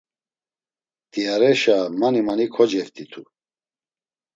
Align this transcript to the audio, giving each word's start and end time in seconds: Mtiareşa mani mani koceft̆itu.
Mtiareşa 1.07 1.77
mani 1.99 2.21
mani 2.27 2.45
koceft̆itu. 2.55 3.21